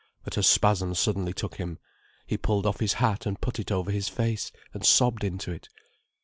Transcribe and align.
But 0.23 0.35
a 0.35 0.41
spasm 0.41 0.95
suddenly 0.95 1.31
took 1.31 1.57
him, 1.57 1.77
he 2.25 2.35
pulled 2.35 2.65
off 2.65 2.79
his 2.79 2.93
hat 2.93 3.27
and 3.27 3.39
put 3.39 3.59
it 3.59 3.71
over 3.71 3.91
his 3.91 4.09
face 4.09 4.51
and 4.73 4.83
sobbed 4.83 5.23
into 5.23 5.51
it. 5.51 5.69